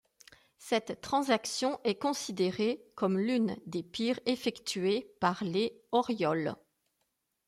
[0.57, 6.55] Cette transaction est considérée comme l'une des pires effectuées par les Orioles.